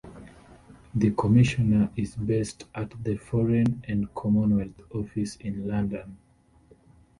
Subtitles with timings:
[0.95, 6.17] The Commissioner is based at the Foreign and Commonwealth Office in London.